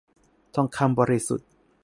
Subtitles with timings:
[0.55, 1.47] ทองคำบริสุทธิ์